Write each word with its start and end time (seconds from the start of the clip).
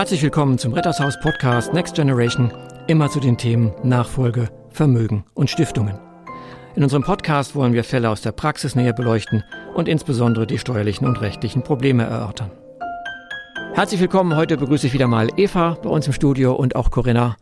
Herzlich 0.00 0.22
willkommen 0.22 0.56
zum 0.56 0.72
Rittershaus 0.72 1.20
Podcast 1.20 1.74
Next 1.74 1.94
Generation, 1.94 2.50
immer 2.86 3.10
zu 3.10 3.20
den 3.20 3.36
Themen 3.36 3.74
Nachfolge, 3.82 4.48
Vermögen 4.70 5.26
und 5.34 5.50
Stiftungen. 5.50 5.98
In 6.74 6.82
unserem 6.82 7.02
Podcast 7.02 7.54
wollen 7.54 7.74
wir 7.74 7.84
Fälle 7.84 8.08
aus 8.08 8.22
der 8.22 8.32
Praxis 8.32 8.74
näher 8.74 8.94
beleuchten 8.94 9.44
und 9.74 9.88
insbesondere 9.88 10.46
die 10.46 10.56
steuerlichen 10.56 11.06
und 11.06 11.20
rechtlichen 11.20 11.62
Probleme 11.62 12.04
erörtern. 12.04 12.50
Herzlich 13.74 14.00
willkommen, 14.00 14.34
heute 14.36 14.56
begrüße 14.56 14.86
ich 14.86 14.94
wieder 14.94 15.06
mal 15.06 15.28
Eva 15.36 15.76
bei 15.82 15.90
uns 15.90 16.06
im 16.06 16.14
Studio 16.14 16.54
und 16.54 16.76
auch 16.76 16.90
Corinna. 16.90 17.36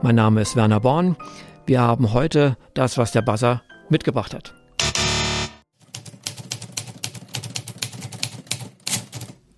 Mein 0.00 0.14
Name 0.14 0.40
ist 0.40 0.54
Werner 0.54 0.78
Born. 0.78 1.16
Wir 1.66 1.80
haben 1.80 2.12
heute 2.12 2.56
das, 2.74 2.96
was 2.96 3.10
der 3.10 3.22
Buzzer 3.22 3.62
mitgebracht 3.88 4.34
hat. 4.34 4.54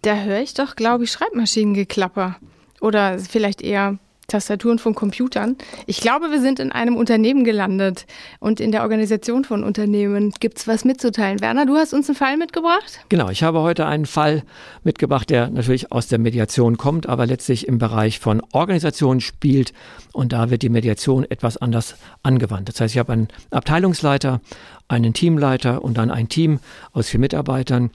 Da 0.06 0.18
höre 0.18 0.38
ich 0.38 0.54
doch, 0.54 0.76
glaube 0.76 1.02
ich, 1.02 1.10
Schreibmaschinengeklapper. 1.10 2.36
Oder 2.80 3.18
vielleicht 3.18 3.60
eher 3.60 3.98
Tastaturen 4.28 4.78
von 4.78 4.94
Computern. 4.94 5.56
Ich 5.86 6.00
glaube, 6.00 6.30
wir 6.30 6.40
sind 6.40 6.60
in 6.60 6.70
einem 6.70 6.94
Unternehmen 6.94 7.42
gelandet 7.42 8.06
und 8.38 8.60
in 8.60 8.70
der 8.70 8.82
Organisation 8.82 9.42
von 9.42 9.64
Unternehmen 9.64 10.32
gibt 10.38 10.58
es 10.58 10.68
was 10.68 10.84
mitzuteilen. 10.84 11.40
Werner, 11.40 11.66
du 11.66 11.74
hast 11.74 11.92
uns 11.92 12.08
einen 12.08 12.16
Fall 12.16 12.36
mitgebracht? 12.36 13.00
Genau, 13.08 13.30
ich 13.30 13.42
habe 13.42 13.62
heute 13.62 13.86
einen 13.86 14.06
Fall 14.06 14.44
mitgebracht, 14.84 15.28
der 15.28 15.48
natürlich 15.48 15.90
aus 15.90 16.06
der 16.06 16.20
Mediation 16.20 16.76
kommt, 16.76 17.08
aber 17.08 17.26
letztlich 17.26 17.66
im 17.66 17.78
Bereich 17.78 18.20
von 18.20 18.40
Organisation 18.52 19.20
spielt 19.20 19.72
und 20.12 20.32
da 20.32 20.50
wird 20.50 20.62
die 20.62 20.68
Mediation 20.68 21.28
etwas 21.28 21.56
anders 21.56 21.96
angewandt. 22.22 22.68
Das 22.68 22.80
heißt, 22.80 22.94
ich 22.94 22.98
habe 23.00 23.12
einen 23.12 23.28
Abteilungsleiter, 23.50 24.40
einen 24.88 25.14
Teamleiter 25.14 25.82
und 25.82 25.98
dann 25.98 26.12
ein 26.12 26.28
Team 26.28 26.60
aus 26.92 27.08
vier 27.08 27.18
Mitarbeitern 27.20 27.90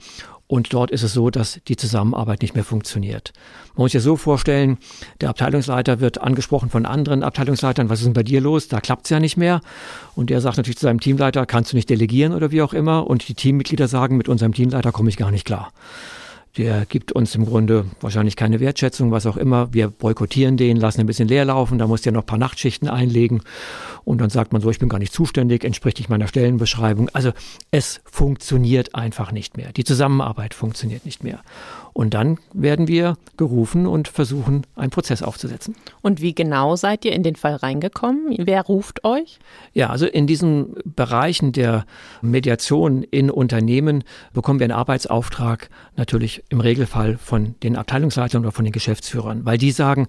und 0.52 0.74
dort 0.74 0.90
ist 0.90 1.02
es 1.02 1.14
so, 1.14 1.30
dass 1.30 1.60
die 1.66 1.76
Zusammenarbeit 1.76 2.42
nicht 2.42 2.54
mehr 2.54 2.62
funktioniert. 2.62 3.32
Man 3.74 3.84
muss 3.84 3.92
sich 3.92 4.02
so 4.02 4.18
vorstellen, 4.18 4.76
der 5.22 5.30
Abteilungsleiter 5.30 6.00
wird 6.00 6.20
angesprochen 6.20 6.68
von 6.68 6.84
anderen 6.84 7.22
Abteilungsleitern, 7.22 7.88
was 7.88 8.00
ist 8.00 8.04
denn 8.04 8.12
bei 8.12 8.22
dir 8.22 8.42
los? 8.42 8.68
Da 8.68 8.82
klappt 8.82 9.06
es 9.06 9.10
ja 9.10 9.18
nicht 9.18 9.38
mehr. 9.38 9.62
Und 10.14 10.28
der 10.28 10.42
sagt 10.42 10.58
natürlich 10.58 10.76
zu 10.76 10.84
seinem 10.84 11.00
Teamleiter, 11.00 11.46
kannst 11.46 11.72
du 11.72 11.76
nicht 11.76 11.88
delegieren 11.88 12.34
oder 12.34 12.50
wie 12.50 12.60
auch 12.60 12.74
immer. 12.74 13.06
Und 13.06 13.26
die 13.28 13.32
Teammitglieder 13.32 13.88
sagen, 13.88 14.18
mit 14.18 14.28
unserem 14.28 14.52
Teamleiter 14.52 14.92
komme 14.92 15.08
ich 15.08 15.16
gar 15.16 15.30
nicht 15.30 15.46
klar. 15.46 15.72
Der 16.58 16.84
gibt 16.84 17.12
uns 17.12 17.34
im 17.34 17.46
Grunde 17.46 17.86
wahrscheinlich 18.02 18.36
keine 18.36 18.60
Wertschätzung, 18.60 19.10
was 19.10 19.24
auch 19.24 19.38
immer. 19.38 19.72
Wir 19.72 19.88
boykottieren 19.88 20.58
den, 20.58 20.76
lassen 20.76 21.00
ein 21.00 21.06
bisschen 21.06 21.26
leer 21.28 21.46
laufen, 21.46 21.78
da 21.78 21.86
muss 21.86 22.02
der 22.02 22.12
noch 22.12 22.24
ein 22.24 22.26
paar 22.26 22.38
Nachtschichten 22.38 22.88
einlegen. 22.88 23.42
Und 24.04 24.20
dann 24.20 24.28
sagt 24.28 24.52
man 24.52 24.60
so, 24.60 24.68
ich 24.68 24.78
bin 24.78 24.90
gar 24.90 24.98
nicht 24.98 25.14
zuständig, 25.14 25.64
entspricht 25.64 25.98
nicht 25.98 26.10
meiner 26.10 26.26
Stellenbeschreibung. 26.26 27.08
Also 27.14 27.32
es 27.70 28.00
funktioniert 28.04 28.94
einfach 28.94 29.32
nicht 29.32 29.56
mehr. 29.56 29.72
Die 29.72 29.84
Zusammenarbeit 29.84 30.52
funktioniert 30.52 31.06
nicht 31.06 31.24
mehr. 31.24 31.40
Und 31.94 32.14
dann 32.14 32.38
werden 32.52 32.88
wir 32.88 33.16
gerufen 33.36 33.86
und 33.86 34.08
versuchen, 34.08 34.66
einen 34.76 34.90
Prozess 34.90 35.22
aufzusetzen. 35.22 35.76
Und 36.00 36.20
wie 36.20 36.34
genau 36.34 36.74
seid 36.74 37.04
ihr 37.04 37.12
in 37.12 37.22
den 37.22 37.36
Fall 37.36 37.56
reingekommen? 37.56 38.34
Wer 38.38 38.62
ruft 38.62 39.04
euch? 39.04 39.38
Ja, 39.74 39.90
also 39.90 40.06
in 40.06 40.26
diesen 40.26 40.74
Bereichen 40.84 41.52
der 41.52 41.84
Mediation 42.22 43.02
in 43.02 43.30
Unternehmen 43.30 44.04
bekommen 44.32 44.58
wir 44.58 44.64
einen 44.64 44.72
Arbeitsauftrag 44.72 45.68
natürlich 45.96 46.41
im 46.48 46.60
Regelfall 46.60 47.18
von 47.18 47.54
den 47.62 47.76
Abteilungsleitern 47.76 48.42
oder 48.42 48.52
von 48.52 48.64
den 48.64 48.72
Geschäftsführern, 48.72 49.44
weil 49.44 49.58
die 49.58 49.70
sagen, 49.70 50.08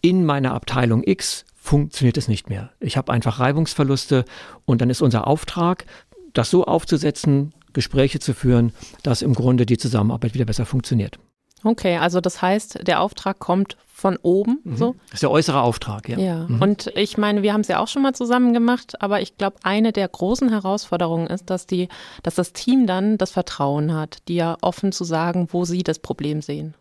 in 0.00 0.24
meiner 0.24 0.54
Abteilung 0.54 1.02
X 1.04 1.44
funktioniert 1.54 2.16
es 2.16 2.28
nicht 2.28 2.48
mehr. 2.48 2.70
Ich 2.80 2.96
habe 2.96 3.12
einfach 3.12 3.38
Reibungsverluste 3.38 4.24
und 4.64 4.80
dann 4.80 4.90
ist 4.90 5.00
unser 5.00 5.26
Auftrag, 5.26 5.86
das 6.32 6.50
so 6.50 6.64
aufzusetzen, 6.64 7.54
Gespräche 7.72 8.18
zu 8.18 8.34
führen, 8.34 8.72
dass 9.02 9.22
im 9.22 9.34
Grunde 9.34 9.64
die 9.64 9.78
Zusammenarbeit 9.78 10.34
wieder 10.34 10.44
besser 10.44 10.66
funktioniert. 10.66 11.18
Okay, 11.64 11.96
also 11.98 12.20
das 12.20 12.42
heißt, 12.42 12.86
der 12.86 13.00
Auftrag 13.00 13.38
kommt 13.38 13.76
von 14.02 14.18
oben. 14.22 14.60
Mhm. 14.64 14.76
So. 14.76 14.96
Das 15.06 15.14
ist 15.14 15.22
der 15.22 15.30
äußere 15.30 15.62
Auftrag, 15.62 16.08
ja. 16.08 16.18
Ja, 16.18 16.46
mhm. 16.48 16.60
und 16.60 16.92
ich 16.96 17.18
meine, 17.18 17.42
wir 17.42 17.52
haben 17.52 17.60
es 17.60 17.68
ja 17.68 17.78
auch 17.78 17.88
schon 17.88 18.02
mal 18.02 18.14
zusammen 18.14 18.52
gemacht, 18.52 19.00
aber 19.00 19.20
ich 19.20 19.38
glaube, 19.38 19.56
eine 19.62 19.92
der 19.92 20.08
großen 20.08 20.48
Herausforderungen 20.48 21.28
ist, 21.28 21.50
dass 21.50 21.66
die, 21.66 21.88
dass 22.22 22.34
das 22.34 22.52
Team 22.52 22.86
dann 22.86 23.16
das 23.16 23.30
Vertrauen 23.30 23.94
hat, 23.94 24.28
dir 24.28 24.58
offen 24.60 24.90
zu 24.90 25.04
sagen, 25.04 25.48
wo 25.52 25.64
sie 25.64 25.84
das 25.84 26.00
Problem 26.00 26.42
sehen. 26.42 26.74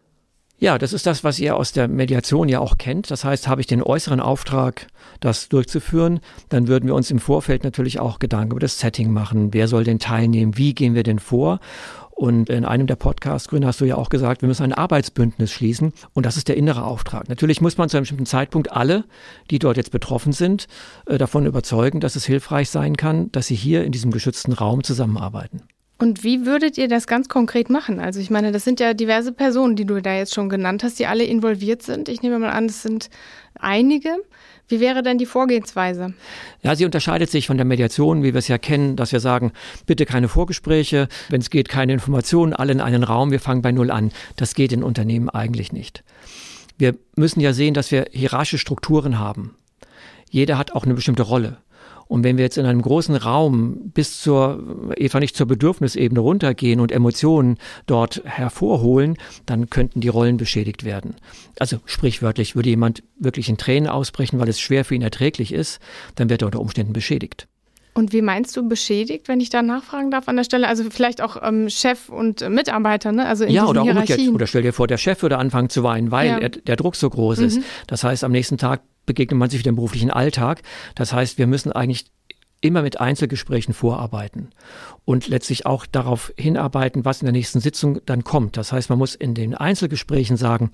Ja, 0.64 0.78
das 0.78 0.94
ist 0.94 1.08
das, 1.08 1.24
was 1.24 1.40
ihr 1.40 1.58
aus 1.58 1.72
der 1.72 1.88
Mediation 1.88 2.48
ja 2.48 2.60
auch 2.60 2.78
kennt. 2.78 3.10
Das 3.10 3.24
heißt, 3.24 3.48
habe 3.48 3.62
ich 3.62 3.68
den 3.68 3.82
äußeren 3.82 4.20
Auftrag, 4.20 4.86
das 5.20 5.50
durchzuführen, 5.50 6.20
dann 6.50 6.68
würden 6.68 6.86
wir 6.86 6.94
uns 6.94 7.10
im 7.10 7.18
Vorfeld 7.18 7.64
natürlich 7.64 8.00
auch 8.00 8.20
Gedanken 8.20 8.52
über 8.52 8.60
das 8.60 8.78
Setting 8.78 9.12
machen. 9.12 9.56
Wer 9.56 9.68
soll 9.68 9.86
denn 9.86 9.98
teilnehmen? 9.98 10.60
Wie 10.60 10.76
gehen 10.76 10.94
wir 10.94 11.02
denn 11.02 11.18
vor? 11.18 11.62
Und 12.12 12.52
in 12.52 12.64
einem 12.64 12.86
der 12.86 12.96
Podcasts, 12.96 13.48
Grün, 13.48 13.66
hast 13.66 13.82
du 13.82 13.86
ja 13.86 13.96
auch 13.96 14.10
gesagt, 14.10 14.44
wir 14.44 14.48
müssen 14.48 14.62
ein 14.62 14.74
Arbeitsbündnis 14.74 15.52
schließen. 15.52 15.94
Und 16.14 16.28
das 16.28 16.38
ist 16.38 16.48
der 16.48 16.58
innere 16.58 16.84
Auftrag. 16.84 17.28
Natürlich 17.28 17.60
muss 17.60 17.80
man 17.80 17.90
zu 17.90 17.98
einem 17.98 18.04
bestimmten 18.04 18.28
Zeitpunkt 18.28 18.72
alle, 18.72 19.06
die 19.50 19.58
dort 19.58 19.78
jetzt 19.78 19.90
betroffen 19.90 20.32
sind, 20.32 20.68
äh, 21.08 21.18
davon 21.18 21.48
überzeugen, 21.48 22.02
dass 22.02 22.16
es 22.16 22.26
hilfreich 22.26 22.70
sein 22.70 22.98
kann, 22.98 23.32
dass 23.32 23.48
sie 23.48 23.56
hier 23.56 23.84
in 23.84 23.92
diesem 23.92 24.12
geschützten 24.12 24.54
Raum 24.54 24.84
zusammenarbeiten. 24.84 25.64
Und 26.02 26.24
wie 26.24 26.48
würdet 26.48 26.80
ihr 26.80 26.88
das 26.88 27.06
ganz 27.06 27.30
konkret 27.30 27.70
machen? 27.70 28.00
Also 28.00 28.20
ich 28.20 28.32
meine, 28.32 28.52
das 28.52 28.64
sind 28.64 28.80
ja 28.80 28.96
diverse 28.96 29.32
Personen, 29.32 29.76
die 29.76 29.86
du 29.86 30.02
da 30.02 30.16
jetzt 30.16 30.34
schon 30.34 30.50
genannt 30.50 30.84
hast, 30.84 30.98
die 30.98 31.06
alle 31.06 31.24
involviert 31.24 31.84
sind. 31.84 32.10
Ich 32.10 32.24
nehme 32.24 32.40
mal 32.40 32.50
an, 32.50 32.66
es 32.66 32.82
sind 32.82 33.12
einige. 33.60 34.10
Wie 34.68 34.80
wäre 34.80 35.04
denn 35.04 35.20
die 35.20 35.28
Vorgehensweise? 35.28 36.16
Ja, 36.64 36.76
sie 36.76 36.86
unterscheidet 36.86 37.30
sich 37.30 37.46
von 37.46 37.58
der 37.58 37.68
Mediation, 37.68 38.24
wie 38.24 38.34
wir 38.34 38.40
es 38.40 38.48
ja 38.48 38.58
kennen, 38.58 38.96
dass 38.96 39.12
wir 39.12 39.20
sagen, 39.20 39.52
bitte 39.86 40.08
keine 40.08 40.28
Vorgespräche, 40.28 41.08
wenn 41.30 41.42
es 41.42 41.52
geht, 41.52 41.70
keine 41.70 41.94
Informationen, 41.94 42.54
alle 42.54 42.72
in 42.72 42.82
einen 42.82 43.04
Raum, 43.04 43.30
wir 43.30 43.40
fangen 43.40 43.62
bei 43.62 43.72
Null 43.72 43.92
an. 43.92 44.12
Das 44.38 44.56
geht 44.56 44.72
in 44.72 44.82
Unternehmen 44.82 45.30
eigentlich 45.30 45.72
nicht. 45.72 46.04
Wir 46.80 46.96
müssen 47.16 47.42
ja 47.42 47.54
sehen, 47.54 47.76
dass 47.76 47.92
wir 47.92 48.08
hierarchische 48.12 48.58
Strukturen 48.58 49.20
haben. 49.20 49.56
Jeder 50.32 50.58
hat 50.58 50.72
auch 50.72 50.84
eine 50.84 50.96
bestimmte 50.96 51.22
Rolle. 51.22 51.58
Und 52.12 52.26
wenn 52.26 52.36
wir 52.36 52.44
jetzt 52.44 52.58
in 52.58 52.66
einem 52.66 52.82
großen 52.82 53.16
Raum 53.16 53.90
bis 53.94 54.20
zur, 54.20 54.92
Eva 54.98 55.22
nicht 55.22 55.38
zur 55.38 55.48
Bedürfnisebene 55.48 56.20
runtergehen 56.20 56.82
und 56.82 56.92
Emotionen 56.92 57.58
dort 57.86 58.22
hervorholen, 58.26 59.16
dann 59.46 59.70
könnten 59.70 60.02
die 60.02 60.10
Rollen 60.10 60.36
beschädigt 60.36 60.84
werden. 60.84 61.16
Also 61.58 61.78
sprichwörtlich 61.86 62.54
würde 62.54 62.68
jemand 62.68 63.02
wirklich 63.18 63.48
in 63.48 63.58
Tränen 63.58 63.90
ausbrechen, 63.90 64.42
weil 64.42 64.50
es 64.50 64.60
schwer 64.60 64.84
für 64.84 64.94
ihn 64.94 65.04
erträglich 65.04 65.54
ist, 65.54 65.80
dann 66.16 66.30
wird 66.30 66.42
er 66.42 66.48
unter 66.48 66.60
Umständen 66.60 66.92
beschädigt. 66.92 67.48
Und 67.94 68.12
wie 68.12 68.22
meinst 68.22 68.58
du 68.58 68.68
beschädigt, 68.68 69.30
wenn 69.30 69.40
ich 69.40 69.50
da 69.50 69.62
nachfragen 69.62 70.12
darf 70.12 70.28
an 70.28 70.36
der 70.36 70.44
Stelle? 70.44 70.68
Also 70.68 70.84
vielleicht 70.90 71.22
auch 71.22 71.38
ähm, 71.42 71.70
Chef 71.70 72.10
und 72.10 72.48
Mitarbeiter, 72.50 73.14
ne? 73.14 73.26
Also 73.26 73.46
in 73.46 73.52
ja, 73.52 73.66
oder 73.66 73.84
umgekehrt. 73.84 74.20
Oder 74.34 74.48
stell 74.48 74.64
dir 74.64 74.74
vor, 74.74 74.88
der 74.88 74.98
Chef 74.98 75.22
würde 75.22 75.38
anfangen 75.38 75.70
zu 75.70 75.84
weinen, 75.84 76.12
weil 76.12 76.28
ja. 76.28 76.38
er, 76.40 76.50
der 76.50 76.76
Druck 76.76 76.98
so 76.98 77.10
groß 77.10 77.40
ist. 77.40 77.60
Mhm. 77.60 77.64
Das 77.88 78.04
heißt, 78.04 78.26
am 78.26 78.34
nächsten 78.34 78.58
Tag 78.58 78.82
begegnet 79.06 79.40
man 79.40 79.50
sich 79.50 79.60
wieder 79.60 79.70
im 79.70 79.76
beruflichen 79.76 80.12
Alltag. 80.12 80.62
Das 80.96 81.14
heißt, 81.14 81.38
wir 81.38 81.48
müssen 81.48 81.72
eigentlich 81.72 82.12
immer 82.62 82.84
mit 82.84 83.02
Einzelgesprächen 83.02 83.74
vorarbeiten 83.74 84.52
und 85.04 85.28
letztlich 85.28 85.66
auch 85.66 85.86
darauf 85.88 86.32
hinarbeiten, 86.38 87.06
was 87.06 87.22
in 87.22 87.26
der 87.26 87.34
nächsten 87.34 87.60
Sitzung 87.60 88.00
dann 88.06 88.24
kommt. 88.24 88.56
Das 88.56 88.72
heißt, 88.72 88.90
man 88.90 89.00
muss 89.00 89.16
in 89.16 89.34
den 89.34 89.56
Einzelgesprächen 89.56 90.38
sagen, 90.38 90.72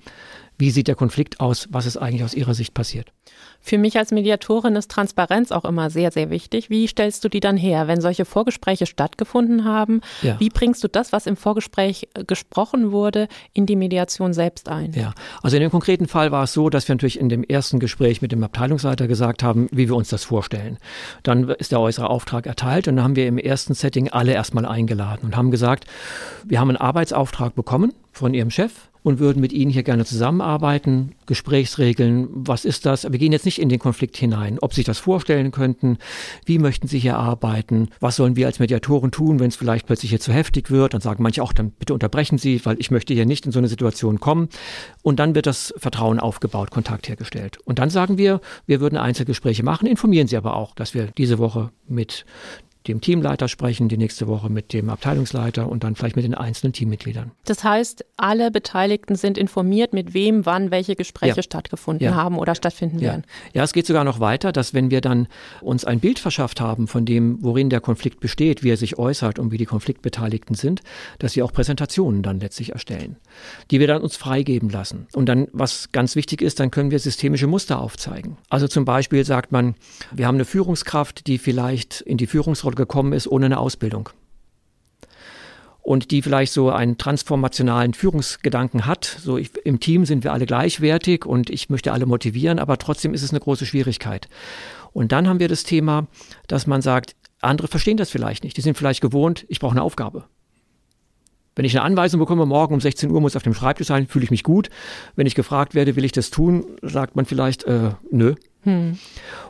wie 0.58 0.70
sieht 0.70 0.88
der 0.88 0.96
Konflikt 0.96 1.40
aus, 1.40 1.68
was 1.70 1.86
ist 1.86 1.96
eigentlich 1.96 2.24
aus 2.24 2.34
Ihrer 2.34 2.54
Sicht 2.54 2.74
passiert. 2.74 3.12
Für 3.60 3.78
mich 3.78 3.98
als 3.98 4.12
Mediatorin 4.12 4.76
ist 4.76 4.90
Transparenz 4.90 5.52
auch 5.52 5.64
immer 5.64 5.90
sehr, 5.90 6.10
sehr 6.10 6.30
wichtig. 6.30 6.70
Wie 6.70 6.86
stellst 6.86 7.24
du 7.24 7.28
die 7.28 7.40
dann 7.40 7.56
her, 7.56 7.86
wenn 7.86 8.00
solche 8.00 8.24
Vorgespräche 8.24 8.86
stattgefunden 8.86 9.64
haben? 9.64 10.00
Ja. 10.22 10.38
Wie 10.40 10.48
bringst 10.48 10.82
du 10.84 10.88
das, 10.88 11.12
was 11.12 11.26
im 11.26 11.36
Vorgespräch 11.36 12.08
äh, 12.14 12.24
gesprochen 12.24 12.92
wurde, 12.92 13.28
in 13.52 13.66
die 13.66 13.76
Mediation 13.76 14.32
selbst 14.32 14.68
ein? 14.68 14.92
Ja, 14.94 15.12
also 15.42 15.56
in 15.56 15.62
dem 15.62 15.70
konkreten 15.70 16.06
Fall 16.06 16.32
war 16.32 16.44
es 16.44 16.52
so, 16.52 16.70
dass 16.70 16.88
wir 16.88 16.94
natürlich 16.94 17.20
in 17.20 17.28
dem 17.28 17.44
ersten 17.44 17.78
Gespräch 17.78 18.22
mit 18.22 18.32
dem 18.32 18.42
Abteilungsleiter 18.42 19.06
gesagt 19.06 19.42
haben, 19.42 19.68
wie 19.70 19.88
wir 19.88 19.96
uns 19.96 20.08
das 20.08 20.24
vorstellen. 20.24 20.78
Dann 21.22 21.50
ist 21.50 21.72
der 21.72 21.80
äußere 21.80 22.08
Auftrag 22.08 22.46
erteilt 22.46 22.88
und 22.88 22.96
dann 22.96 23.04
haben 23.04 23.16
wir 23.16 23.26
im 23.26 23.38
ersten 23.38 23.74
Setting 23.74 24.08
alle 24.08 24.32
erstmal 24.32 24.64
eingeladen 24.64 25.26
und 25.26 25.36
haben 25.36 25.50
gesagt, 25.50 25.84
wir 26.44 26.60
haben 26.60 26.68
einen 26.68 26.78
Arbeitsauftrag 26.78 27.54
bekommen 27.54 27.92
von 28.18 28.34
Ihrem 28.34 28.50
Chef 28.50 28.88
und 29.02 29.20
würden 29.20 29.40
mit 29.40 29.52
Ihnen 29.52 29.70
hier 29.70 29.84
gerne 29.84 30.04
zusammenarbeiten, 30.04 31.14
Gesprächsregeln, 31.26 32.28
was 32.30 32.64
ist 32.64 32.84
das? 32.84 33.10
Wir 33.10 33.18
gehen 33.18 33.32
jetzt 33.32 33.44
nicht 33.44 33.60
in 33.60 33.68
den 33.68 33.78
Konflikt 33.78 34.16
hinein, 34.16 34.58
ob 34.60 34.74
sich 34.74 34.84
das 34.84 34.98
vorstellen 34.98 35.50
könnten, 35.50 35.98
wie 36.44 36.58
möchten 36.58 36.88
Sie 36.88 36.98
hier 36.98 37.16
arbeiten, 37.16 37.88
was 38.00 38.16
sollen 38.16 38.36
wir 38.36 38.46
als 38.46 38.58
Mediatoren 38.58 39.10
tun, 39.10 39.40
wenn 39.40 39.48
es 39.48 39.56
vielleicht 39.56 39.86
plötzlich 39.86 40.10
hier 40.10 40.20
zu 40.20 40.32
heftig 40.32 40.70
wird, 40.70 40.94
dann 40.94 41.00
sagen 41.00 41.22
manche 41.22 41.42
auch, 41.42 41.52
dann 41.52 41.70
bitte 41.70 41.94
unterbrechen 41.94 42.38
Sie, 42.38 42.64
weil 42.66 42.78
ich 42.80 42.90
möchte 42.90 43.14
hier 43.14 43.24
nicht 43.24 43.46
in 43.46 43.52
so 43.52 43.58
eine 43.58 43.68
Situation 43.68 44.20
kommen. 44.20 44.48
Und 45.02 45.18
dann 45.20 45.34
wird 45.34 45.46
das 45.46 45.72
Vertrauen 45.76 46.20
aufgebaut, 46.20 46.70
Kontakt 46.70 47.08
hergestellt. 47.08 47.58
Und 47.64 47.78
dann 47.78 47.90
sagen 47.90 48.18
wir, 48.18 48.40
wir 48.66 48.80
würden 48.80 48.98
Einzelgespräche 48.98 49.62
machen, 49.62 49.86
informieren 49.86 50.28
Sie 50.28 50.36
aber 50.36 50.56
auch, 50.56 50.74
dass 50.74 50.92
wir 50.92 51.06
diese 51.16 51.38
Woche 51.38 51.70
mit 51.86 52.26
dem 52.86 53.00
Teamleiter 53.00 53.48
sprechen, 53.48 53.88
die 53.88 53.98
nächste 53.98 54.28
Woche 54.28 54.48
mit 54.48 54.72
dem 54.72 54.88
Abteilungsleiter 54.88 55.68
und 55.68 55.84
dann 55.84 55.94
vielleicht 55.94 56.16
mit 56.16 56.24
den 56.24 56.34
einzelnen 56.34 56.72
Teammitgliedern. 56.72 57.32
Das 57.44 57.64
heißt, 57.64 58.04
alle 58.16 58.50
Beteiligten 58.50 59.16
sind 59.16 59.36
informiert, 59.36 59.92
mit 59.92 60.14
wem, 60.14 60.46
wann 60.46 60.70
welche 60.70 60.96
Gespräche 60.96 61.36
ja. 61.36 61.42
stattgefunden 61.42 62.04
ja. 62.04 62.14
haben 62.14 62.38
oder 62.38 62.54
stattfinden 62.54 62.98
ja. 62.98 63.10
werden. 63.10 63.24
Ja, 63.52 63.64
es 63.64 63.72
geht 63.72 63.86
sogar 63.86 64.04
noch 64.04 64.20
weiter, 64.20 64.52
dass 64.52 64.74
wenn 64.74 64.90
wir 64.90 65.00
dann 65.00 65.26
uns 65.60 65.84
ein 65.84 66.00
Bild 66.00 66.18
verschafft 66.18 66.60
haben 66.60 66.86
von 66.86 67.04
dem, 67.04 67.38
worin 67.42 67.68
der 67.68 67.80
Konflikt 67.80 68.20
besteht, 68.20 68.62
wie 68.62 68.70
er 68.70 68.76
sich 68.76 68.98
äußert 68.98 69.38
und 69.38 69.50
wie 69.50 69.58
die 69.58 69.66
Konfliktbeteiligten 69.66 70.54
sind, 70.54 70.82
dass 71.18 71.36
wir 71.36 71.44
auch 71.44 71.52
Präsentationen 71.52 72.22
dann 72.22 72.40
letztlich 72.40 72.72
erstellen, 72.72 73.16
die 73.70 73.80
wir 73.80 73.86
dann 73.86 74.02
uns 74.02 74.16
freigeben 74.16 74.70
lassen. 74.70 75.08
Und 75.12 75.26
dann, 75.26 75.48
was 75.52 75.92
ganz 75.92 76.16
wichtig 76.16 76.42
ist, 76.42 76.60
dann 76.60 76.70
können 76.70 76.90
wir 76.90 76.98
systemische 76.98 77.46
Muster 77.46 77.80
aufzeigen. 77.80 78.38
Also 78.48 78.68
zum 78.68 78.84
Beispiel 78.84 79.24
sagt 79.24 79.52
man, 79.52 79.74
wir 80.12 80.26
haben 80.26 80.36
eine 80.36 80.44
Führungskraft, 80.44 81.26
die 81.26 81.38
vielleicht 81.38 82.00
in 82.00 82.16
die 82.16 82.26
Führungsrolle 82.26 82.67
gekommen 82.76 83.12
ist 83.12 83.26
ohne 83.26 83.46
eine 83.46 83.58
Ausbildung 83.58 84.10
und 85.88 86.10
die 86.10 86.20
vielleicht 86.20 86.52
so 86.52 86.70
einen 86.70 86.98
transformationalen 86.98 87.94
Führungsgedanken 87.94 88.84
hat. 88.84 89.06
So 89.06 89.38
ich, 89.38 89.56
im 89.64 89.80
Team 89.80 90.04
sind 90.04 90.22
wir 90.22 90.34
alle 90.34 90.44
gleichwertig 90.44 91.24
und 91.24 91.48
ich 91.48 91.70
möchte 91.70 91.92
alle 91.92 92.04
motivieren, 92.04 92.58
aber 92.58 92.76
trotzdem 92.76 93.14
ist 93.14 93.22
es 93.22 93.30
eine 93.30 93.40
große 93.40 93.64
Schwierigkeit. 93.64 94.28
Und 94.92 95.12
dann 95.12 95.26
haben 95.26 95.40
wir 95.40 95.48
das 95.48 95.64
Thema, 95.64 96.06
dass 96.46 96.66
man 96.66 96.82
sagt, 96.82 97.16
andere 97.40 97.68
verstehen 97.68 97.96
das 97.96 98.10
vielleicht 98.10 98.44
nicht. 98.44 98.58
Die 98.58 98.60
sind 98.60 98.76
vielleicht 98.76 99.00
gewohnt, 99.00 99.46
ich 99.48 99.60
brauche 99.60 99.72
eine 99.72 99.82
Aufgabe. 99.82 100.24
Wenn 101.56 101.64
ich 101.64 101.74
eine 101.74 101.86
Anweisung 101.86 102.20
bekomme, 102.20 102.44
morgen 102.44 102.74
um 102.74 102.82
16 102.82 103.10
Uhr 103.10 103.22
muss 103.22 103.34
auf 103.34 103.42
dem 103.42 103.54
Schreibtisch 103.54 103.86
sein, 103.86 104.06
fühle 104.06 104.24
ich 104.24 104.30
mich 104.30 104.42
gut. 104.42 104.68
Wenn 105.16 105.26
ich 105.26 105.34
gefragt 105.34 105.74
werde, 105.74 105.96
will 105.96 106.04
ich 106.04 106.12
das 106.12 106.28
tun, 106.28 106.66
sagt 106.82 107.16
man 107.16 107.24
vielleicht, 107.24 107.64
äh, 107.64 107.92
nö. 108.10 108.34
Hm. 108.68 108.98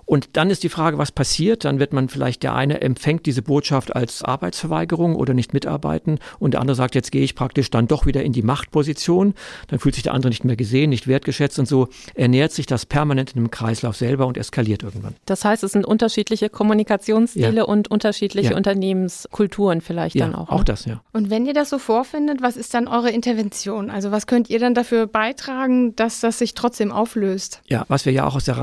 Und 0.08 0.38
dann 0.38 0.48
ist 0.48 0.62
die 0.62 0.70
Frage, 0.70 0.96
was 0.96 1.12
passiert? 1.12 1.66
Dann 1.66 1.78
wird 1.78 1.92
man 1.92 2.08
vielleicht, 2.08 2.42
der 2.42 2.54
eine 2.54 2.80
empfängt 2.80 3.26
diese 3.26 3.42
Botschaft 3.42 3.94
als 3.94 4.22
Arbeitsverweigerung 4.22 5.14
oder 5.14 5.34
nicht 5.34 5.52
mitarbeiten 5.52 6.18
und 6.38 6.54
der 6.54 6.62
andere 6.62 6.76
sagt, 6.76 6.94
jetzt 6.94 7.12
gehe 7.12 7.22
ich 7.22 7.34
praktisch 7.34 7.70
dann 7.70 7.88
doch 7.88 8.06
wieder 8.06 8.22
in 8.22 8.32
die 8.32 8.40
Machtposition. 8.40 9.34
Dann 9.66 9.78
fühlt 9.78 9.96
sich 9.96 10.04
der 10.04 10.14
andere 10.14 10.30
nicht 10.30 10.44
mehr 10.44 10.56
gesehen, 10.56 10.88
nicht 10.88 11.08
wertgeschätzt 11.08 11.58
und 11.58 11.68
so 11.68 11.88
ernährt 12.14 12.52
sich 12.52 12.64
das 12.64 12.86
permanent 12.86 13.32
in 13.32 13.40
einem 13.40 13.50
Kreislauf 13.50 13.96
selber 13.96 14.26
und 14.26 14.38
eskaliert 14.38 14.82
irgendwann. 14.82 15.14
Das 15.26 15.44
heißt, 15.44 15.62
es 15.62 15.72
sind 15.72 15.84
unterschiedliche 15.84 16.48
Kommunikationsstile 16.48 17.56
ja. 17.56 17.64
und 17.64 17.90
unterschiedliche 17.90 18.52
ja. 18.52 18.56
Unternehmenskulturen 18.56 19.82
vielleicht 19.82 20.16
ja, 20.16 20.24
dann 20.24 20.34
auch. 20.34 20.48
Auch 20.48 20.60
ne? 20.60 20.64
das, 20.64 20.86
ja. 20.86 21.02
Und 21.12 21.28
wenn 21.28 21.44
ihr 21.44 21.52
das 21.52 21.68
so 21.68 21.78
vorfindet, 21.78 22.40
was 22.40 22.56
ist 22.56 22.72
dann 22.72 22.88
eure 22.88 23.10
Intervention? 23.10 23.90
Also 23.90 24.10
was 24.10 24.26
könnt 24.26 24.48
ihr 24.48 24.58
dann 24.58 24.72
dafür 24.72 25.06
beitragen, 25.06 25.94
dass 25.96 26.20
das 26.20 26.38
sich 26.38 26.54
trotzdem 26.54 26.92
auflöst? 26.92 27.60
Ja, 27.66 27.84
was 27.88 28.06
wir 28.06 28.12
ja 28.14 28.26
auch 28.26 28.36
aus 28.36 28.44
der 28.44 28.56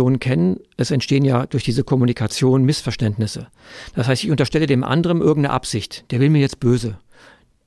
Reihenmediation 0.00 0.18
kennen, 0.18 0.60
es 0.76 0.90
entstehen 0.90 1.24
ja 1.24 1.46
durch 1.46 1.64
diese 1.64 1.84
Kommunikation 1.84 2.64
Missverständnisse. 2.64 3.48
Das 3.94 4.08
heißt, 4.08 4.24
ich 4.24 4.30
unterstelle 4.30 4.66
dem 4.66 4.84
anderen 4.84 5.20
irgendeine 5.20 5.54
Absicht. 5.54 6.04
Der 6.10 6.20
will 6.20 6.30
mir 6.30 6.40
jetzt 6.40 6.60
böse. 6.60 6.98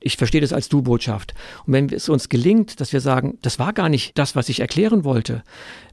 Ich 0.06 0.18
verstehe 0.18 0.42
das 0.42 0.52
als 0.52 0.68
Du-Botschaft. 0.68 1.32
Und 1.66 1.72
wenn 1.72 1.88
es 1.88 2.10
uns 2.10 2.28
gelingt, 2.28 2.78
dass 2.78 2.92
wir 2.92 3.00
sagen, 3.00 3.38
das 3.40 3.58
war 3.58 3.72
gar 3.72 3.88
nicht 3.88 4.18
das, 4.18 4.36
was 4.36 4.50
ich 4.50 4.60
erklären 4.60 5.02
wollte, 5.02 5.42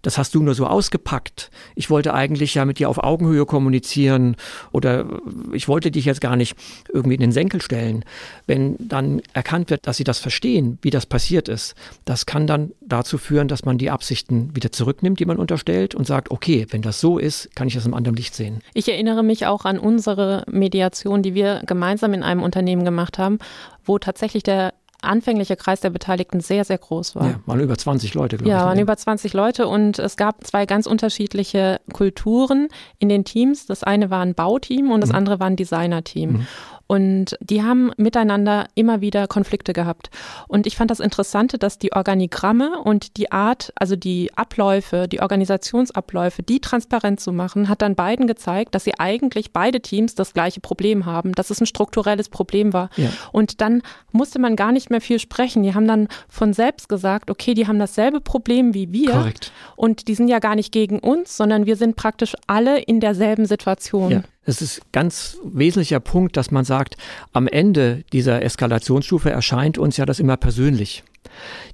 das 0.01 0.17
hast 0.17 0.35
du 0.35 0.43
nur 0.43 0.53
so 0.53 0.67
ausgepackt. 0.67 1.49
Ich 1.75 1.89
wollte 1.89 2.13
eigentlich 2.13 2.55
ja 2.55 2.65
mit 2.65 2.79
dir 2.79 2.89
auf 2.89 3.01
Augenhöhe 3.01 3.45
kommunizieren 3.45 4.35
oder 4.73 5.05
ich 5.53 5.69
wollte 5.69 5.91
dich 5.91 6.03
jetzt 6.03 6.19
gar 6.19 6.35
nicht 6.35 6.57
irgendwie 6.91 7.15
in 7.15 7.21
den 7.21 7.31
Senkel 7.31 7.61
stellen. 7.61 8.03
Wenn 8.47 8.75
dann 8.79 9.21
erkannt 9.31 9.69
wird, 9.69 9.87
dass 9.87 9.95
sie 9.95 10.03
das 10.03 10.19
verstehen, 10.19 10.77
wie 10.81 10.89
das 10.89 11.05
passiert 11.05 11.47
ist, 11.47 11.75
das 12.03 12.25
kann 12.25 12.47
dann 12.47 12.71
dazu 12.81 13.17
führen, 13.17 13.47
dass 13.47 13.63
man 13.63 13.77
die 13.77 13.91
Absichten 13.91 14.53
wieder 14.53 14.73
zurücknimmt, 14.73 15.21
die 15.21 15.25
man 15.25 15.37
unterstellt 15.37 15.95
und 15.95 16.05
sagt, 16.05 16.31
okay, 16.31 16.67
wenn 16.71 16.81
das 16.81 16.99
so 16.99 17.17
ist, 17.17 17.55
kann 17.55 17.69
ich 17.69 17.75
das 17.75 17.85
im 17.85 17.93
anderen 17.93 18.17
Licht 18.17 18.35
sehen. 18.35 18.61
Ich 18.73 18.89
erinnere 18.89 19.23
mich 19.23 19.45
auch 19.45 19.63
an 19.63 19.79
unsere 19.79 20.43
Mediation, 20.49 21.21
die 21.21 21.33
wir 21.33 21.61
gemeinsam 21.65 22.13
in 22.13 22.23
einem 22.23 22.43
Unternehmen 22.43 22.83
gemacht 22.83 23.17
haben, 23.17 23.39
wo 23.85 23.97
tatsächlich 23.99 24.43
der 24.43 24.73
anfängliche 25.01 25.55
Kreis 25.55 25.81
der 25.81 25.89
Beteiligten 25.89 26.41
sehr, 26.41 26.63
sehr 26.63 26.77
groß 26.77 27.15
war. 27.15 27.25
Ja, 27.25 27.39
waren 27.45 27.59
über 27.59 27.77
20 27.77 28.13
Leute, 28.13 28.37
glaube 28.37 28.49
ja, 28.49 28.57
ich. 28.57 28.61
Ja, 28.61 28.67
waren 28.67 28.79
über 28.79 28.95
20 28.95 29.33
Leute 29.33 29.67
und 29.67 29.99
es 29.99 30.15
gab 30.15 30.45
zwei 30.45 30.65
ganz 30.65 30.85
unterschiedliche 30.85 31.81
Kulturen 31.91 32.67
in 32.99 33.09
den 33.09 33.25
Teams. 33.25 33.65
Das 33.65 33.83
eine 33.83 34.09
war 34.09 34.21
ein 34.21 34.35
Bauteam 34.35 34.91
und 34.91 35.01
das 35.01 35.09
mhm. 35.09 35.15
andere 35.15 35.39
war 35.39 35.47
ein 35.47 35.55
Designerteam. 35.55 36.31
Mhm. 36.31 36.47
Und 36.91 37.37
die 37.39 37.63
haben 37.63 37.93
miteinander 37.95 38.67
immer 38.75 38.99
wieder 38.99 39.25
Konflikte 39.25 39.71
gehabt. 39.71 40.09
Und 40.49 40.67
ich 40.67 40.75
fand 40.75 40.91
das 40.91 40.99
Interessante, 40.99 41.57
dass 41.57 41.79
die 41.79 41.93
Organigramme 41.93 42.81
und 42.83 43.15
die 43.15 43.31
Art, 43.31 43.71
also 43.75 43.95
die 43.95 44.29
Abläufe, 44.35 45.07
die 45.07 45.21
Organisationsabläufe, 45.21 46.43
die 46.43 46.59
transparent 46.59 47.21
zu 47.21 47.31
machen, 47.31 47.69
hat 47.69 47.81
dann 47.81 47.95
beiden 47.95 48.27
gezeigt, 48.27 48.75
dass 48.75 48.83
sie 48.83 48.99
eigentlich 48.99 49.53
beide 49.53 49.79
Teams 49.79 50.15
das 50.15 50.33
gleiche 50.33 50.59
Problem 50.59 51.05
haben, 51.05 51.31
dass 51.31 51.49
es 51.49 51.61
ein 51.61 51.65
strukturelles 51.65 52.27
Problem 52.27 52.73
war. 52.73 52.89
Ja. 52.97 53.07
Und 53.31 53.61
dann 53.61 53.83
musste 54.11 54.39
man 54.39 54.57
gar 54.57 54.73
nicht 54.73 54.89
mehr 54.89 54.99
viel 54.99 55.19
sprechen. 55.19 55.63
Die 55.63 55.73
haben 55.73 55.87
dann 55.87 56.09
von 56.27 56.51
selbst 56.51 56.89
gesagt, 56.89 57.31
okay, 57.31 57.53
die 57.53 57.67
haben 57.67 57.79
dasselbe 57.79 58.19
Problem 58.19 58.73
wie 58.73 58.91
wir. 58.91 59.11
Korrekt. 59.11 59.53
Und 59.77 60.09
die 60.09 60.15
sind 60.15 60.27
ja 60.27 60.39
gar 60.39 60.55
nicht 60.55 60.73
gegen 60.73 60.99
uns, 60.99 61.37
sondern 61.37 61.65
wir 61.65 61.77
sind 61.77 61.95
praktisch 61.95 62.35
alle 62.47 62.81
in 62.81 62.99
derselben 62.99 63.45
Situation. 63.45 64.11
Ja. 64.11 64.23
Es 64.43 64.61
ist 64.61 64.81
ganz 64.91 65.37
wesentlicher 65.43 65.99
Punkt, 65.99 66.35
dass 66.35 66.49
man 66.49 66.65
sagt, 66.65 66.97
am 67.31 67.47
Ende 67.47 68.03
dieser 68.11 68.41
Eskalationsstufe 68.41 69.29
erscheint 69.29 69.77
uns 69.77 69.97
ja 69.97 70.05
das 70.07 70.19
immer 70.19 70.35
persönlich. 70.35 71.03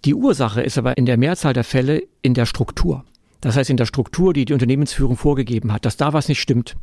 Die 0.04 0.14
Ursache 0.14 0.62
ist 0.62 0.78
aber 0.78 0.98
in 0.98 1.06
der 1.06 1.18
Mehrzahl 1.18 1.54
der 1.54 1.64
Fälle 1.64 2.04
in 2.22 2.34
der 2.34 2.46
Struktur. 2.46 3.06
Das 3.40 3.56
heißt 3.56 3.70
in 3.70 3.78
der 3.78 3.86
Struktur, 3.86 4.34
die 4.34 4.44
die 4.44 4.54
Unternehmensführung 4.54 5.16
vorgegeben 5.16 5.72
hat, 5.72 5.86
dass 5.86 5.96
da 5.96 6.12
was 6.12 6.28
nicht 6.28 6.42
stimmt. 6.42 6.76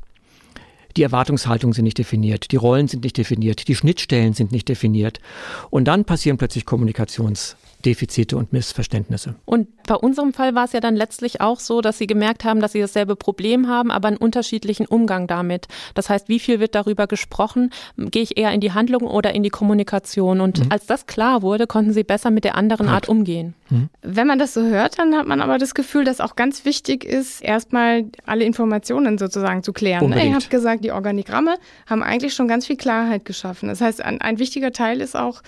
Die 0.97 1.03
Erwartungshaltungen 1.03 1.75
sind 1.75 1.85
nicht 1.85 1.99
definiert, 1.99 2.53
die 2.53 2.57
Rollen 2.57 2.89
sind 2.89 3.05
nicht 3.05 3.19
definiert, 3.19 3.69
die 3.69 3.75
Schnittstellen 3.75 4.33
sind 4.33 4.53
nicht 4.53 4.69
definiert. 4.69 5.21
Und 5.69 5.85
dann 5.85 6.05
passieren 6.07 6.39
plötzlich 6.39 6.65
Kommunikations- 6.65 7.57
Defizite 7.85 8.37
und 8.37 8.53
Missverständnisse. 8.53 9.35
Und 9.45 9.69
bei 9.87 9.95
unserem 9.95 10.33
Fall 10.33 10.55
war 10.55 10.65
es 10.65 10.73
ja 10.73 10.81
dann 10.81 10.97
letztlich 10.97 11.41
auch 11.41 11.61
so, 11.61 11.81
dass 11.81 11.99
Sie 11.99 12.07
gemerkt 12.07 12.45
haben, 12.45 12.61
dass 12.61 12.73
Sie 12.73 12.81
dasselbe 12.81 13.17
Problem 13.17 13.69
haben, 13.69 13.91
aber 13.91 14.09
einen 14.09 14.17
unterschiedlichen 14.17 14.87
Umgang 14.87 15.27
damit. 15.27 15.69
Das 15.95 16.09
heißt, 16.09 16.29
wie 16.29 16.39
viel 16.39 16.61
wird 16.61 16.75
darüber 16.75 17.07
gesprochen? 17.07 17.71
Gehe 17.97 18.23
ich 18.23 18.37
eher 18.37 18.53
in 18.53 18.61
die 18.61 18.73
Handlung 18.73 19.03
oder 19.03 19.35
in 19.35 19.43
die 19.43 19.51
Kommunikation? 19.51 20.41
Und 20.41 20.65
mhm. 20.65 20.73
als 20.73 20.87
das 20.87 21.07
klar 21.07 21.43
wurde, 21.43 21.67
konnten 21.67 21.93
Sie 21.93 22.05
besser 22.05 22.31
mit 22.31 22.45
der 22.45 22.57
anderen 22.57 22.89
Art 22.89 23.09
umgehen. 23.09 23.55
Mhm. 23.71 23.89
Wenn 24.03 24.27
man 24.27 24.39
das 24.39 24.55
so 24.55 24.63
hört, 24.63 24.99
dann 24.99 25.15
hat 25.15 25.27
man 25.27 25.41
aber 25.41 25.59
das 25.59 25.75
Gefühl, 25.75 26.05
dass 26.05 26.21
auch 26.21 26.37
ganz 26.37 26.65
wichtig 26.65 27.05
ist, 27.05 27.43
erstmal 27.43 28.05
alle 28.27 28.45
Informationen 28.45 29.19
sozusagen 29.19 29.63
zu 29.63 29.73
klären. 29.73 30.05
Unbedingt. 30.05 30.29
Ihr 30.29 30.35
habt 30.35 30.51
gesagt, 30.51 30.85
die 30.85 30.93
Organigramme 30.93 31.57
haben 31.87 32.03
eigentlich 32.03 32.35
schon 32.35 32.49
ganz 32.49 32.67
viel 32.67 32.77
Klarheit 32.77 33.25
geschaffen. 33.25 33.69
Das 33.69 33.81
heißt, 33.81 34.03
ein, 34.03 34.21
ein 34.21 34.39
wichtiger 34.39 34.73
Teil 34.73 35.01
ist 35.01 35.17
auch, 35.17 35.43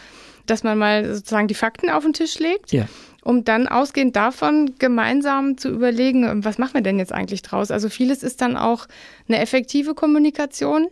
dass 0.46 0.62
man 0.62 0.78
mal 0.78 1.14
sozusagen 1.14 1.48
die 1.48 1.54
Fakten 1.54 1.90
auf 1.90 2.04
den 2.04 2.12
Tisch 2.12 2.38
legt. 2.38 2.72
Ja. 2.72 2.87
Um 3.22 3.43
dann 3.43 3.66
ausgehend 3.66 4.14
davon 4.14 4.75
gemeinsam 4.78 5.58
zu 5.58 5.69
überlegen, 5.69 6.44
was 6.44 6.58
machen 6.58 6.75
wir 6.75 6.82
denn 6.82 7.00
jetzt 7.00 7.12
eigentlich 7.12 7.43
draus? 7.43 7.72
Also 7.72 7.88
vieles 7.88 8.22
ist 8.22 8.40
dann 8.40 8.56
auch 8.56 8.87
eine 9.26 9.40
effektive 9.40 9.94
Kommunikation, 9.94 10.87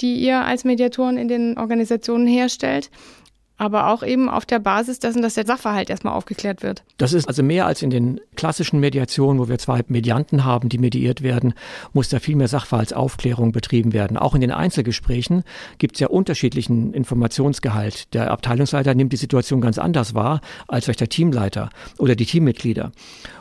die 0.00 0.16
ihr 0.16 0.42
als 0.42 0.64
Mediatoren 0.64 1.16
in 1.16 1.28
den 1.28 1.56
Organisationen 1.56 2.26
herstellt 2.26 2.90
aber 3.60 3.88
auch 3.88 4.02
eben 4.02 4.30
auf 4.30 4.46
der 4.46 4.58
Basis 4.58 5.00
dessen, 5.00 5.20
dass 5.20 5.34
der 5.34 5.44
Sachverhalt 5.44 5.90
erstmal 5.90 6.14
aufgeklärt 6.14 6.62
wird. 6.62 6.82
Das 6.96 7.12
ist 7.12 7.28
also 7.28 7.42
mehr 7.42 7.66
als 7.66 7.82
in 7.82 7.90
den 7.90 8.18
klassischen 8.34 8.80
Mediationen, 8.80 9.38
wo 9.38 9.50
wir 9.50 9.58
zwei 9.58 9.82
Medianten 9.86 10.46
haben, 10.46 10.70
die 10.70 10.78
mediiert 10.78 11.20
werden, 11.20 11.52
muss 11.92 12.08
da 12.08 12.20
viel 12.20 12.36
mehr 12.36 12.48
Sachverhaltsaufklärung 12.48 13.52
betrieben 13.52 13.92
werden. 13.92 14.16
Auch 14.16 14.34
in 14.34 14.40
den 14.40 14.50
Einzelgesprächen 14.50 15.44
gibt 15.76 15.96
es 15.96 16.00
ja 16.00 16.08
unterschiedlichen 16.08 16.94
Informationsgehalt. 16.94 18.14
Der 18.14 18.30
Abteilungsleiter 18.30 18.94
nimmt 18.94 19.12
die 19.12 19.18
Situation 19.18 19.60
ganz 19.60 19.76
anders 19.76 20.14
wahr 20.14 20.40
als 20.66 20.86
vielleicht 20.86 21.00
der 21.00 21.10
Teamleiter 21.10 21.68
oder 21.98 22.16
die 22.16 22.24
Teammitglieder. 22.24 22.92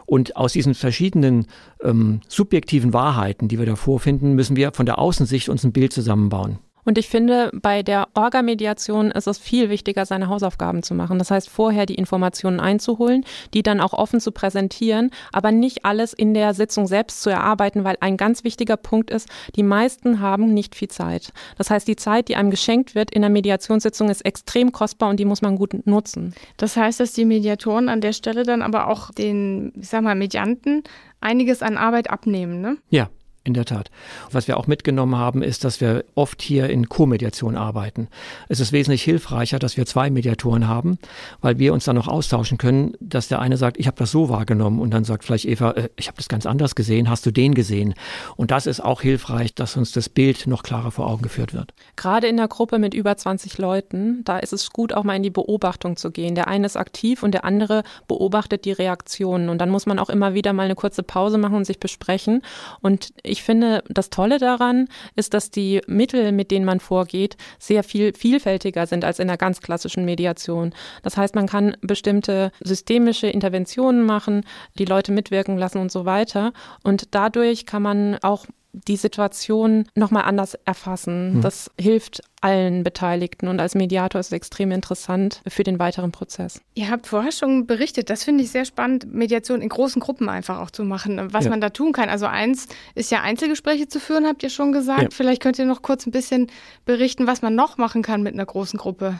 Und 0.06 0.36
aus 0.36 0.52
diesen 0.52 0.74
verschiedenen 0.74 1.46
ähm, 1.82 2.20
subjektiven 2.28 2.92
Wahrheiten, 2.92 3.48
die 3.48 3.58
wir 3.58 3.66
da 3.66 3.78
vorfinden, 3.78 4.34
müssen 4.34 4.58
wir 4.58 4.74
von 4.74 4.86
der 4.86 5.00
Außensicht 5.00 5.48
uns 5.48 5.64
ein 5.64 5.72
Bild 5.72 5.94
zusammenbauen. 5.94 6.60
Und 6.86 6.98
ich 6.98 7.08
finde, 7.08 7.52
bei 7.54 7.84
der 7.84 8.08
Orga-Mediation 8.14 9.12
ist 9.12 9.28
es 9.28 9.38
viel 9.38 9.70
wichtiger, 9.70 10.06
seine 10.06 10.30
Hausaufgaben 10.30 10.84
zu 10.84 10.94
machen. 10.94 11.20
Das 11.20 11.32
heißt, 11.32 11.50
vorher 11.50 11.86
die 11.86 11.96
Informationen 11.96 12.60
einzuholen, 12.60 13.26
die 13.54 13.64
dann 13.64 13.82
auch 13.82 13.94
offen 13.94 14.20
zu 14.20 14.32
präsentieren, 14.32 15.12
aber 15.32 15.52
nicht 15.52 15.86
alles 15.86 16.14
in 16.14 16.34
der 16.34 16.54
Sitzung 16.54 16.88
selbst 16.88 17.22
zu 17.22 17.30
erarbeiten, 17.30 17.84
weil 17.84 17.98
ein 18.00 18.18
ganz 18.18 18.44
wichtiger 18.44 18.78
Punkt 18.78 19.12
ist, 19.12 19.30
die 19.56 19.64
meisten 19.64 20.20
haben 20.20 20.54
nicht 20.54 20.76
viel 20.76 20.88
Zeit. 20.88 21.32
Das 21.58 21.70
heißt, 21.70 21.88
die 21.88 21.96
Zeit, 21.96 22.28
die 22.28 22.36
einem 22.36 22.52
geschenkt 22.52 22.96
wird 22.96 23.12
in 23.12 23.22
der 23.22 23.30
Mediationssitzung, 23.30 24.10
ist 24.10 24.26
extrem 24.26 24.72
kostbar 24.72 25.10
und 25.10 25.20
die 25.20 25.26
muss 25.26 25.42
man 25.42 25.58
gut 25.58 25.86
nutzen. 25.86 26.34
Das 26.58 26.76
heißt, 26.78 27.00
dass 27.00 27.14
die 27.14 27.26
Mediatoren 27.26 27.90
an 27.90 28.02
der 28.02 28.14
Stelle 28.14 28.44
dann 28.44 28.62
aber 28.62 28.88
auch 28.88 29.12
den, 29.12 29.74
ich 29.80 29.90
sag 29.90 30.04
mal, 30.04 30.16
Medianten 30.16 30.84
einiges 31.22 31.62
an 31.62 31.78
Arbeit 31.78 32.10
abnehmen, 32.10 32.62
ne? 32.62 32.78
Ja, 32.90 33.10
In 33.46 33.54
der 33.54 33.66
Tat. 33.66 33.90
Was 34.32 34.50
wir 34.50 34.58
auch 34.58 34.68
mitgenommen 34.68 35.16
haben, 35.16 35.42
ist, 35.42 35.64
dass 35.64 35.80
wir 35.80 36.04
oft 36.14 36.42
hier 36.42 36.70
in 36.70 36.90
Co-Mediation 36.90 37.56
arbeiten. 37.56 38.10
Es 38.50 38.60
ist 38.60 38.74
wesentlich 38.74 39.02
hilfreicher, 39.04 39.60
dass 39.60 39.78
wir 39.78 39.86
zwei 39.86 40.10
Mediatoren 40.10 40.68
haben, 40.68 41.00
weil 41.40 41.58
wir 41.58 41.72
uns 41.74 41.86
dann 41.86 41.96
noch 41.96 42.10
austauschen 42.10 42.58
können, 42.58 42.96
dass 43.00 43.30
der 43.30 43.40
eine 43.40 43.56
sagt, 43.56 43.78
ich 43.78 43.88
habe 43.88 43.98
das 43.98 44.12
so 44.12 44.28
wahrgenommen 44.28 44.82
und 44.82 44.92
dann 44.92 45.06
sagt 45.06 45.24
vielleicht 45.24 45.46
Eva, 45.46 45.72
äh, 45.72 45.90
ich 45.96 46.08
habe 46.08 46.18
das 46.18 46.28
ganz 46.28 46.46
anders 46.46 46.76
gesehen, 46.76 47.10
hast 47.10 47.26
du 47.26 47.32
den 47.32 47.54
gesehen? 47.54 47.94
Und 48.36 48.52
das 48.52 48.68
ist 48.68 48.82
auch 48.82 49.02
hilfreich, 49.02 49.56
dass 49.56 49.78
uns 49.78 49.94
das 49.94 50.10
Bild 50.10 50.46
noch 50.46 50.62
klarer 50.62 50.92
vor 50.92 51.08
Augen 51.08 51.22
geführt 51.22 51.54
wird. 51.54 51.74
Gerade 51.96 52.28
in 52.28 52.36
der 52.36 52.50
Gruppe 52.50 52.78
mit 52.78 52.94
über 52.94 53.16
20 53.16 53.58
Leuten, 53.58 54.24
da 54.26 54.38
ist 54.38 54.52
es 54.52 54.72
gut, 54.72 54.92
auch 54.92 55.06
mal 55.06 55.16
in 55.16 55.24
die 55.24 55.30
Beobachtung 55.30 55.96
zu 55.96 56.12
gehen. 56.12 56.36
Der 56.36 56.50
eine 56.50 56.66
ist 56.66 56.76
aktiv 56.76 57.24
und 57.24 57.34
der 57.34 57.46
andere 57.46 57.84
beobachtet 58.08 58.66
die 58.66 58.74
Reaktionen. 58.74 59.50
Und 59.50 59.60
dann 59.60 59.70
muss 59.70 59.86
man 59.86 59.98
auch 59.98 60.10
immer 60.10 60.34
wieder 60.34 60.52
mal 60.52 60.64
eine 60.64 60.76
kurze 60.76 61.04
Pause 61.04 61.38
machen 61.38 61.56
und 61.56 61.66
sich 61.66 61.80
besprechen. 61.80 62.42
Und 62.82 63.14
ich 63.30 63.44
finde, 63.44 63.84
das 63.88 64.10
Tolle 64.10 64.38
daran 64.38 64.88
ist, 65.16 65.34
dass 65.34 65.52
die 65.52 65.82
Mittel, 65.88 66.32
mit 66.32 66.52
denen 66.52 66.66
man 66.66 66.80
vorgeht, 66.80 67.38
sehr 67.58 67.84
viel 67.84 68.14
vielfältiger 68.14 68.88
sind 68.88 69.06
als 69.06 69.20
in 69.20 69.28
der 69.28 69.38
ganz 69.38 69.62
klassischen 69.62 70.06
Mediation. 70.06 70.74
Das 71.04 71.18
heißt, 71.18 71.36
man 71.36 71.48
kann 71.48 71.78
bestimmte 71.82 72.52
systemische 72.62 73.28
Interventionen 73.28 74.06
machen, 74.06 74.44
die 74.78 74.86
Leute 74.86 75.12
mitwirken 75.12 75.58
lassen 75.58 75.80
und 75.80 75.92
so 75.92 76.06
weiter. 76.06 76.54
Und 76.84 77.16
dadurch 77.16 77.66
kann 77.66 77.82
man 77.82 78.18
auch 78.22 78.46
die 78.88 78.98
Situation 78.98 79.86
nochmal 79.96 80.24
anders 80.24 80.58
erfassen. 80.66 81.34
Hm. 81.36 81.42
Das 81.42 81.72
hilft 81.80 82.22
allen 82.42 82.84
Beteiligten 82.84 83.48
und 83.48 83.60
als 83.60 83.76
Mediator 83.76 84.20
ist 84.20 84.28
es 84.28 84.34
extrem 84.34 84.72
interessant 84.72 85.42
für 85.48 85.64
den 85.64 85.78
weiteren 85.78 86.12
Prozess. 86.12 86.62
Ihr 86.74 86.90
habt 86.90 87.08
vorher 87.08 87.32
schon 87.32 87.68
berichtet, 87.68 88.10
das 88.10 88.24
finde 88.24 88.44
ich 88.44 88.52
sehr 88.52 88.66
spannend, 88.66 89.14
Mediation 89.14 89.62
in 89.62 89.70
großen 89.70 90.02
Gruppen 90.02 90.30
einfach 90.30 90.60
auch 90.60 90.72
zu 90.72 90.84
machen, 90.84 91.34
was 91.34 91.46
ja. 91.46 91.50
man 91.50 91.60
da 91.60 91.70
tun 91.70 91.92
kann. 91.92 92.10
Also 92.10 92.28
eins 92.28 92.68
ist 92.96 93.12
ja 93.12 93.22
Einzelgespräche 93.22 93.88
zu 93.88 94.00
führen, 94.00 94.26
habt 94.26 94.44
ihr 94.44 94.50
schon 94.50 94.72
gesagt. 94.72 95.02
Ja. 95.02 95.10
Vielleicht 95.12 95.42
könnt 95.42 95.60
ihr 95.60 95.66
noch 95.66 95.82
kurz 95.82 96.06
ein 96.06 96.12
bisschen 96.12 96.48
berichten, 96.86 97.28
was 97.28 97.42
man 97.42 97.56
noch 97.56 97.78
machen 97.78 98.02
kann 98.02 98.24
mit 98.24 98.34
einer 98.34 98.46
großen 98.46 98.80
Gruppe. 98.80 99.20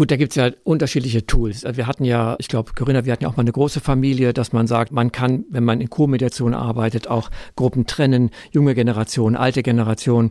Gut, 0.00 0.10
da 0.10 0.16
gibt 0.16 0.32
es 0.32 0.36
ja 0.36 0.50
unterschiedliche 0.64 1.26
Tools. 1.26 1.62
Wir 1.74 1.86
hatten 1.86 2.06
ja, 2.06 2.34
ich 2.38 2.48
glaube, 2.48 2.72
Corinna, 2.74 3.04
wir 3.04 3.12
hatten 3.12 3.24
ja 3.24 3.28
auch 3.28 3.36
mal 3.36 3.42
eine 3.42 3.52
große 3.52 3.80
Familie, 3.80 4.32
dass 4.32 4.50
man 4.54 4.66
sagt, 4.66 4.92
man 4.92 5.12
kann, 5.12 5.44
wenn 5.50 5.62
man 5.62 5.82
in 5.82 5.90
Co-Mediation 5.90 6.54
arbeitet, 6.54 7.08
auch 7.08 7.30
Gruppen 7.54 7.84
trennen, 7.84 8.30
junge 8.50 8.74
Generation, 8.74 9.36
alte 9.36 9.62
Generation. 9.62 10.30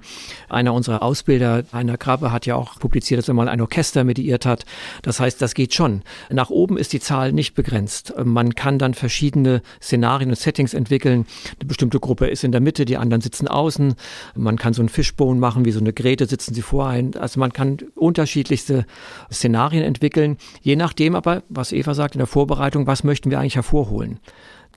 Einer 0.50 0.74
unserer 0.74 1.04
Ausbilder, 1.04 1.66
Heiner 1.72 1.98
Krabbe, 1.98 2.32
hat 2.32 2.48
ja 2.48 2.56
auch 2.56 2.80
publiziert, 2.80 3.20
dass 3.20 3.28
er 3.28 3.36
mal 3.36 3.48
ein 3.48 3.62
Orchester 3.62 4.04
mediiert 4.04 4.48
hat. 4.48 4.66
Das 5.04 5.20
heißt, 5.20 5.40
das 5.40 5.54
geht 5.54 5.76
schon. 5.76 6.02
Nach 6.32 6.50
oben 6.50 6.76
ist 6.76 6.92
die 6.92 7.00
Zahl 7.00 7.32
nicht 7.32 7.54
begrenzt. 7.54 8.16
Man 8.24 8.56
kann 8.56 8.80
dann 8.80 8.96
verschiedene 8.96 9.62
Szenarien 9.80 10.32
und 10.32 10.36
Settings 10.36 10.74
entwickeln. 10.74 11.28
Eine 11.60 11.68
bestimmte 11.68 12.00
Gruppe 12.00 12.26
ist 12.26 12.44
in 12.44 12.52
der 12.52 12.62
Mitte, 12.62 12.86
die 12.86 12.98
anderen 12.98 13.22
sitzen 13.22 13.48
außen. 13.48 13.94
Man 14.34 14.58
kann 14.58 14.74
so 14.74 14.82
ein 14.82 14.90
Fishbone 14.90 15.40
machen, 15.40 15.64
wie 15.66 15.72
so 15.72 15.80
eine 15.80 15.94
Grete 15.94 16.26
sitzen 16.26 16.56
sie 16.56 16.64
vor 16.64 16.88
ein. 16.88 17.16
Also 17.18 17.40
man 17.40 17.54
kann 17.54 17.78
unterschiedlichste 17.94 18.88
Szenarien 19.32 19.59
Szenarien 19.60 19.84
entwickeln, 19.84 20.38
je 20.62 20.78
nachdem 20.78 21.16
aber, 21.16 21.44
was 21.50 21.74
Eva 21.74 21.94
sagt 21.94 22.16
in 22.16 22.20
der 22.20 22.28
Vorbereitung, 22.28 22.88
was 22.88 23.04
möchten 23.04 23.30
wir 23.30 23.40
eigentlich 23.40 23.56
hervorholen 23.56 24.20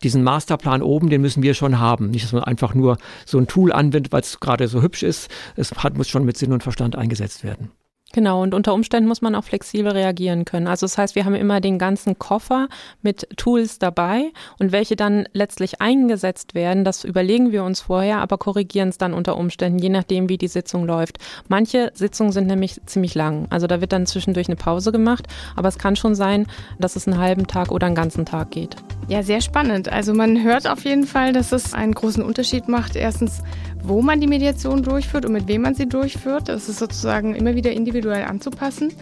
diesen 0.03 0.25
Masterplan 0.25 0.83
oben, 0.83 1.11
den 1.11 1.21
müssen 1.21 1.45
wir 1.45 1.55
schon 1.55 1.79
haben. 1.79 2.11
Nicht, 2.11 2.25
dass 2.25 2.33
man 2.33 2.43
einfach 2.43 2.75
nur 2.75 2.99
so 3.25 3.39
ein 3.39 3.47
Tool 3.47 3.71
anwendet, 3.71 4.11
weil 4.11 4.23
es 4.23 4.41
gerade 4.41 4.67
so 4.67 4.83
hübsch 4.83 5.05
ist. 5.05 5.31
Es 5.55 5.71
hat, 5.71 5.97
muss 5.97 6.09
schon 6.09 6.25
mit 6.25 6.37
Sinn 6.37 6.51
und 6.51 6.65
Verstand 6.65 6.97
eingesetzt 6.97 7.45
werden. 7.45 7.71
Genau, 8.13 8.43
und 8.43 8.55
unter 8.55 8.75
Umständen 8.75 9.09
muss 9.09 9.23
man 9.23 9.35
auch 9.35 9.45
flexibel 9.45 9.93
reagieren 9.93 10.45
können. 10.45 10.67
Also 10.67 10.85
das 10.85 10.99
heißt, 10.99 11.15
wir 11.15 11.25
haben 11.25 11.35
immer 11.35 11.61
den 11.61 11.79
ganzen 11.79 12.19
Koffer 12.19 12.69
mit 13.01 13.27
Tools 13.37 13.79
dabei 13.79 14.33
und 14.59 14.71
welche 14.71 14.97
dann 14.97 15.27
letztlich 15.33 15.81
eingesetzt 15.81 16.55
werden, 16.55 16.85
das 16.85 17.05
überlegen 17.05 17.53
wir 17.53 17.65
uns 17.65 17.81
vorher, 17.81 18.19
aber 18.19 18.37
korrigieren 18.37 18.91
es 18.91 18.99
dann 18.99 19.15
unter 19.15 19.37
Umständen, 19.37 19.79
je 19.79 19.89
nachdem, 19.89 20.29
wie 20.29 20.37
die 20.37 20.49
Sitzung 20.49 20.85
läuft. 20.85 21.19
Manche 21.49 21.91
Sitzungen 21.95 22.33
sind 22.33 22.47
nämlich 22.47 22.81
ziemlich 22.87 23.15
lang. 23.15 23.47
Also 23.51 23.67
da 23.67 23.81
wird 23.81 23.93
dann 23.93 24.07
zwischendurch 24.07 24.49
eine 24.49 24.57
Pause 24.57 24.93
gemacht, 24.93 25.27
aber 25.57 25.69
es 25.69 25.79
kann 25.79 25.97
schon 25.97 26.15
sein, 26.15 26.47
dass 26.79 26.97
es 26.97 27.09
einen 27.09 27.19
halben 27.19 27.47
Tag 27.47 27.71
oder 27.71 27.87
einen 27.87 27.97
ganzen 27.97 28.27
Tag 28.27 28.51
geht. 28.51 28.77
Ja, 29.09 29.23
sehr 29.23 29.41
spannend. 29.41 29.91
Also 29.91 30.15
man 30.15 30.43
hört 30.43 30.69
auf 30.69 30.85
jeden 30.85 31.07
Fall, 31.07 31.33
dass 31.33 31.53
es 31.53 31.75
einen 31.75 31.93
großen 31.93 32.23
Unterschied 32.23 32.69
macht. 32.69 32.95
Erstens, 32.95 33.43
wo 33.83 34.03
man 34.03 34.21
die 34.21 34.27
Mediation 34.27 34.83
durchführt 34.83 35.25
und 35.25 35.33
mit 35.33 35.49
wem 35.49 35.63
man 35.63 35.75
sie 35.75 35.89
durchführt. 35.89 36.49
Das 36.49 36.69
ist 36.69 36.79
sozusagen 36.79 37.35
immer 37.35 37.55
wieder 37.55 37.73
individuell 37.73 38.25
anzupassen. 38.25 38.93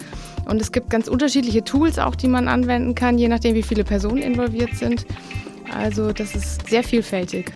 Und 0.46 0.60
es 0.60 0.72
gibt 0.72 0.90
ganz 0.90 1.08
unterschiedliche 1.08 1.62
Tools 1.64 1.98
auch, 1.98 2.14
die 2.14 2.28
man 2.28 2.48
anwenden 2.48 2.94
kann, 2.94 3.18
je 3.18 3.28
nachdem, 3.28 3.54
wie 3.54 3.62
viele 3.62 3.84
Personen 3.84 4.22
involviert 4.22 4.74
sind. 4.74 5.06
Also 5.76 6.12
das 6.12 6.34
ist 6.34 6.68
sehr 6.68 6.82
vielfältig. 6.82 7.52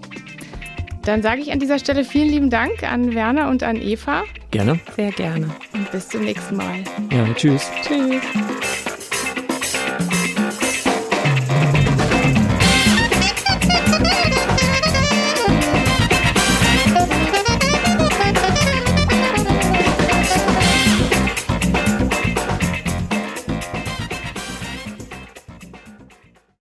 Dann 1.03 1.23
sage 1.23 1.43
ich 1.43 1.53
an 1.53 1.59
dieser 1.59 1.79
Stelle 1.79 2.05
vielen 2.05 2.29
lieben 2.29 2.51
Dank 2.51 2.83
an 2.83 3.15
Werner 3.15 3.51
und 3.51 3.63
an 3.63 3.77
Eva. 3.77 4.23
Gerne. 4.51 4.79
Sehr 4.97 5.13
gerne. 5.13 5.49
Und 5.73 5.91
bis 5.91 6.09
zum 6.09 6.23
nächsten 6.23 6.57
Mal. 6.57 6.79
Ja, 7.13 7.27
tschüss. 7.35 7.71
Tschüss. 7.83 8.84